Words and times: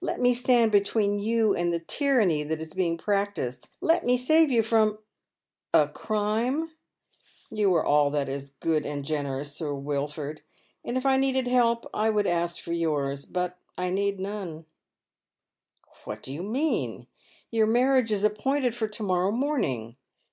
Let 0.00 0.20
me 0.20 0.32
stand 0.34 0.70
between 0.70 1.18
you 1.18 1.52
and 1.52 1.72
the 1.72 1.80
tyranny 1.80 2.44
that 2.44 2.60
is 2.60 2.74
being 2.74 2.96
practised— 2.96 3.70
let 3.90 4.06
me 4.06 4.16
save 4.16 4.48
you 4.48 4.62
from 4.62 4.98
""A 5.74 5.88
crime! 5.88 6.70
You 7.50 7.74
are 7.74 7.84
all 7.84 8.08
that 8.12 8.28
is 8.28 8.50
good 8.50 8.86
and 8.86 9.04
generous. 9.04 9.52
Sir 9.56 9.74
Wil 9.74 10.06
ford; 10.06 10.42
and 10.84 10.96
if 10.96 11.04
I 11.04 11.16
needed 11.16 11.48
help 11.48 11.90
I 11.92 12.08
would 12.08 12.28
ask 12.28 12.62
for 12.62 12.72
yours. 12.72 13.24
But 13.24 13.58
I 13.76 13.90
need 13.90 14.20
none.".• 14.20 14.48
j 14.52 14.56
i? 14.58 14.60
x" 14.60 14.66
What 16.06 16.22
do 16.22 16.32
you 16.32 16.44
mean? 16.44 17.08
Your 17.50 17.66
marriage 17.66 18.12
is 18.12 18.22
appointed 18.22 18.74
tor 18.74 18.86
to 18.86 19.02
morrow 19.02 19.32
morning. 19.32 19.96